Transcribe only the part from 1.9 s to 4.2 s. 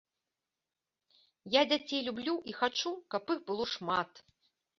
люблю і хачу, каб іх было шмат.